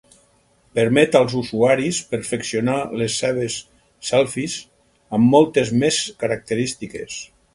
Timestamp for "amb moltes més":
5.19-6.03